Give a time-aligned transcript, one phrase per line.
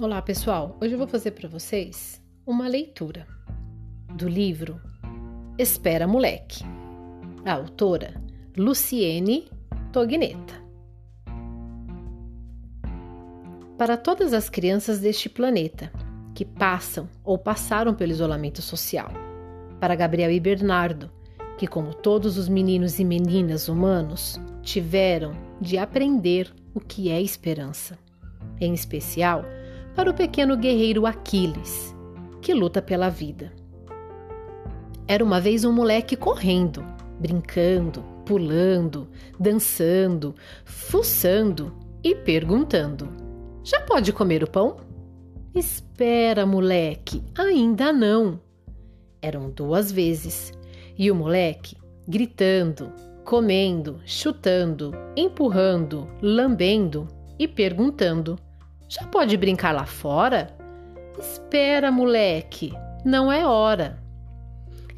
[0.00, 0.76] Olá, pessoal.
[0.82, 3.28] Hoje eu vou fazer para vocês uma leitura
[4.12, 4.80] do livro
[5.56, 6.64] Espera Moleque.
[7.44, 8.20] A autora
[8.56, 9.48] Luciene
[9.92, 10.54] Tognetta.
[13.78, 15.92] Para todas as crianças deste planeta
[16.34, 19.12] que passam ou passaram pelo isolamento social.
[19.78, 21.08] Para Gabriel e Bernardo,
[21.56, 25.30] que, como todos os meninos e meninas humanos, tiveram
[25.60, 27.96] de aprender o que é esperança.
[28.60, 29.44] Em especial,
[29.94, 31.94] para o pequeno guerreiro Aquiles,
[32.40, 33.52] que luta pela vida.
[35.06, 36.84] Era uma vez um moleque correndo,
[37.20, 39.08] brincando, pulando,
[39.38, 40.34] dançando,
[40.64, 41.72] fuçando
[42.02, 43.08] e perguntando:
[43.62, 44.76] Já pode comer o pão?
[45.54, 48.40] Espera, moleque, ainda não.
[49.22, 50.52] Eram duas vezes,
[50.98, 51.76] e o moleque,
[52.08, 52.92] gritando,
[53.24, 57.06] comendo, chutando, empurrando, lambendo
[57.38, 58.38] e perguntando:
[58.88, 60.56] Já pode brincar lá fora?
[61.18, 62.72] Espera, moleque,
[63.04, 64.02] não é hora.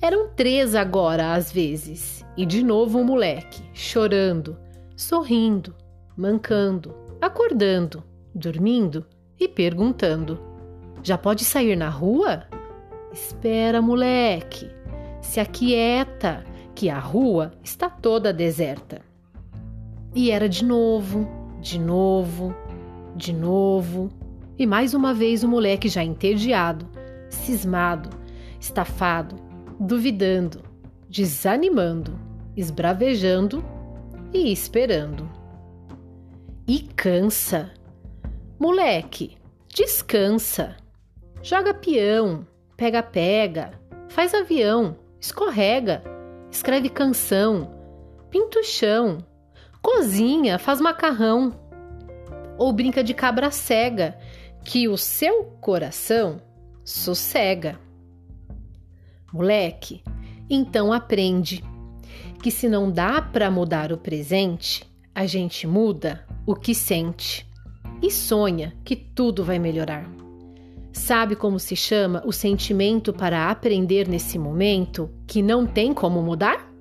[0.00, 4.56] Eram três agora, às vezes, e de novo o moleque, chorando,
[4.96, 5.74] sorrindo,
[6.16, 8.02] mancando, acordando,
[8.34, 9.06] dormindo
[9.38, 10.38] e perguntando:
[11.02, 12.44] Já pode sair na rua?
[13.12, 14.70] Espera, moleque,
[15.20, 19.00] se aquieta, que a rua está toda deserta.
[20.14, 21.26] E era de novo,
[21.60, 22.54] de novo,
[23.16, 24.10] de novo.
[24.58, 26.88] E mais uma vez o moleque já entediado,
[27.28, 28.10] cismado,
[28.60, 29.36] estafado,
[29.78, 30.62] duvidando,
[31.08, 32.18] desanimando,
[32.56, 33.64] esbravejando
[34.32, 35.28] e esperando.
[36.66, 37.72] E cansa.
[38.58, 39.36] Moleque,
[39.68, 40.76] descansa.
[41.42, 43.72] Joga peão, pega-pega,
[44.08, 46.02] faz avião, escorrega
[46.56, 47.70] escreve canção,
[48.30, 49.18] pinta o chão,
[49.82, 51.52] cozinha, faz macarrão
[52.58, 54.18] ou brinca de cabra cega,
[54.64, 56.40] que o seu coração
[56.84, 57.78] sossega.
[59.32, 60.02] Moleque,
[60.48, 61.62] então aprende
[62.42, 64.84] que se não dá para mudar o presente,
[65.14, 67.46] a gente muda o que sente
[68.02, 70.08] e sonha que tudo vai melhorar.
[70.92, 76.72] Sabe como se chama o sentimento para aprender nesse momento que não tem como mudar?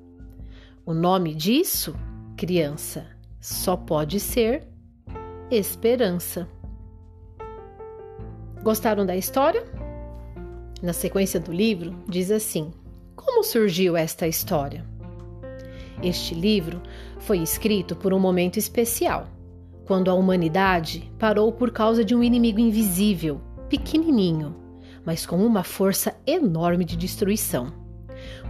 [0.85, 1.95] O nome disso,
[2.37, 3.07] criança,
[3.41, 4.67] só pode ser
[5.51, 6.47] esperança.
[8.63, 9.63] Gostaram da história?
[10.81, 12.73] Na sequência do livro, diz assim:
[13.15, 14.83] Como surgiu esta história?
[16.01, 16.81] Este livro
[17.19, 19.27] foi escrito por um momento especial,
[19.85, 23.39] quando a humanidade parou por causa de um inimigo invisível
[23.69, 24.55] pequenininho,
[25.05, 27.84] mas com uma força enorme de destruição.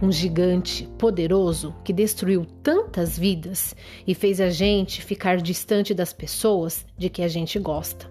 [0.00, 3.74] Um gigante poderoso que destruiu tantas vidas
[4.06, 8.10] e fez a gente ficar distante das pessoas de que a gente gosta.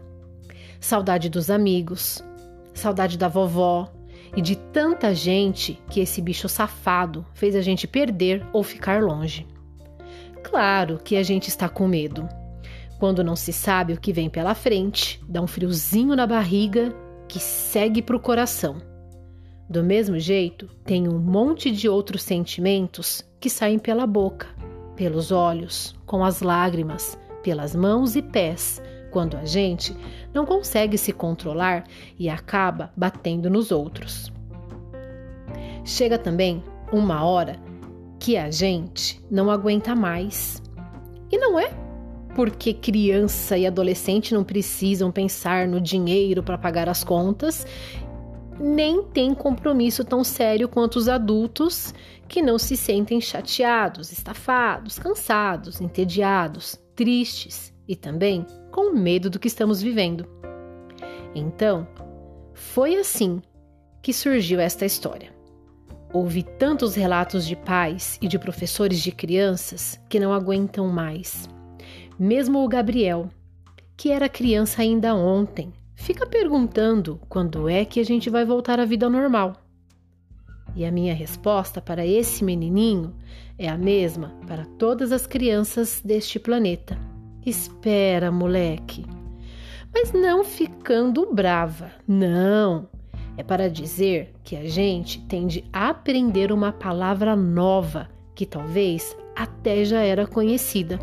[0.79, 2.23] Saudade dos amigos,
[2.73, 3.91] saudade da vovó
[4.35, 9.47] e de tanta gente que esse bicho safado fez a gente perder ou ficar longe.
[10.43, 12.27] Claro que a gente está com medo.
[12.99, 16.93] Quando não se sabe o que vem pela frente, dá um friozinho na barriga
[17.27, 18.94] que segue para o coração.
[19.69, 24.47] Do mesmo jeito, tem um monte de outros sentimentos que saem pela boca,
[24.95, 28.81] pelos olhos, com as lágrimas, pelas mãos e pés,
[29.11, 29.95] quando a gente
[30.33, 31.85] não consegue se controlar
[32.19, 34.31] e acaba batendo nos outros.
[35.83, 37.59] Chega também uma hora
[38.19, 40.61] que a gente não aguenta mais.
[41.31, 41.71] E não é
[42.35, 47.65] porque criança e adolescente não precisam pensar no dinheiro para pagar as contas,
[48.59, 51.93] nem tem compromisso tão sério quanto os adultos
[52.27, 59.47] que não se sentem chateados, estafados, cansados, entediados, tristes e também com medo do que
[59.47, 60.27] estamos vivendo.
[61.33, 61.87] Então,
[62.53, 63.41] foi assim
[64.01, 65.33] que surgiu esta história.
[66.13, 71.49] Ouvi tantos relatos de pais e de professores de crianças que não aguentam mais
[72.17, 73.29] mesmo o Gabriel,
[73.97, 78.85] que era criança ainda ontem, fica perguntando quando é que a gente vai voltar à
[78.85, 79.53] vida normal.
[80.75, 83.15] E a minha resposta para esse menininho
[83.57, 86.97] é a mesma para todas as crianças deste planeta.
[87.45, 89.05] Espera, moleque.
[89.93, 92.89] Mas não ficando brava, não.
[93.37, 99.85] É para dizer que a gente tem de aprender uma palavra nova que talvez até
[99.85, 100.99] já era conhecida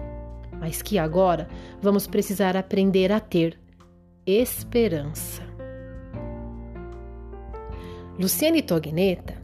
[0.63, 1.49] mas que agora
[1.81, 3.59] vamos precisar aprender a ter
[4.27, 5.43] esperança.
[8.17, 9.35] Luciane Tognetta,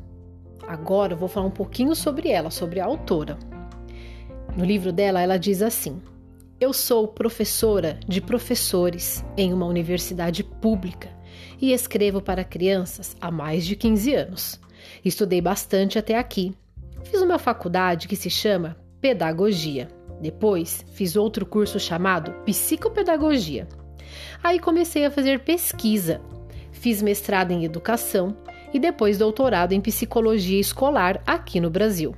[0.67, 3.37] agora eu vou falar um pouquinho sobre ela, sobre a autora.
[4.57, 6.01] No livro dela, ela diz assim:
[6.61, 11.09] Eu sou professora de professores em uma universidade pública
[11.61, 14.61] e escrevo para crianças há mais de 15 anos.
[15.05, 16.55] Estudei bastante até aqui.
[17.03, 19.89] Fiz uma faculdade que se chama Pedagogia.
[20.21, 23.67] Depois, fiz outro curso chamado Psicopedagogia.
[24.43, 26.21] Aí comecei a fazer pesquisa.
[26.71, 28.37] Fiz mestrado em educação
[28.73, 32.15] e depois doutorado em psicologia escolar aqui no Brasil.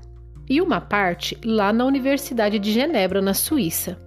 [0.48, 3.98] E uma parte lá na Universidade de Genebra, na Suíça.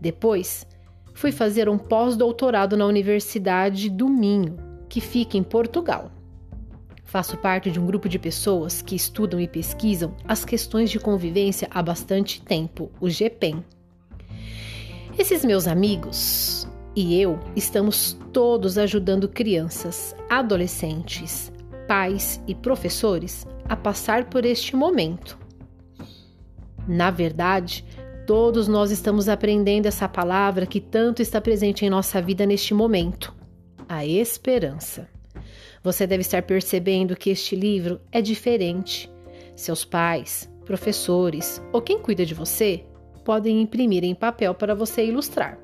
[0.00, 0.66] Depois,
[1.14, 4.56] fui fazer um pós-doutorado na Universidade do Minho,
[4.88, 6.10] que fica em Portugal.
[7.04, 11.68] Faço parte de um grupo de pessoas que estudam e pesquisam as questões de convivência
[11.70, 13.64] há bastante tempo, o GPEM.
[15.16, 21.52] Esses meus amigos e eu estamos todos ajudando crianças, adolescentes,
[21.88, 25.38] pais e professores a passar por este momento.
[26.86, 27.84] Na verdade,
[28.26, 33.34] Todos nós estamos aprendendo essa palavra que tanto está presente em nossa vida neste momento:
[33.86, 35.06] a esperança.
[35.82, 39.12] Você deve estar percebendo que este livro é diferente.
[39.54, 42.82] Seus pais, professores ou quem cuida de você
[43.24, 45.58] podem imprimir em papel para você ilustrar.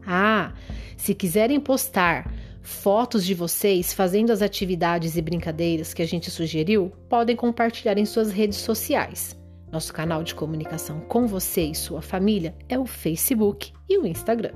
[0.07, 0.53] Ah,
[0.97, 2.33] se quiserem postar
[2.63, 8.05] fotos de vocês fazendo as atividades e brincadeiras que a gente sugeriu, podem compartilhar em
[8.05, 9.37] suas redes sociais.
[9.73, 14.53] Nosso canal de comunicação com você e sua família é o Facebook e o Instagram.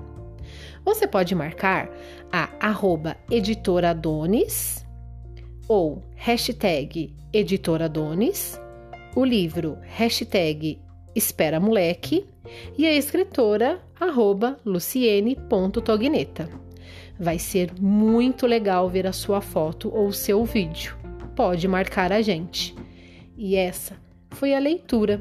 [0.84, 1.88] Você pode marcar
[2.32, 4.84] a arroba editoradones
[5.68, 8.60] ou hashtag editoradones,
[9.16, 10.80] o livro hashtag
[11.14, 12.26] espera moleque
[12.76, 16.48] e a escritora arroba luciene.togneta.
[17.18, 20.96] Vai ser muito legal ver a sua foto ou seu vídeo.
[21.36, 22.74] Pode marcar a gente.
[23.36, 23.96] E essa
[24.30, 25.20] foi a leitura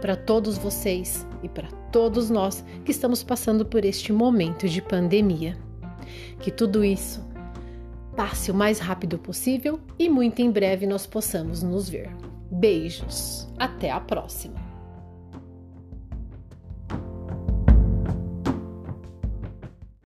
[0.00, 5.56] para todos vocês e para todos nós que estamos passando por este momento de pandemia.
[6.40, 7.24] Que tudo isso
[8.16, 12.10] passe o mais rápido possível e muito em breve nós possamos nos ver.
[12.50, 14.61] Beijos, até a próxima!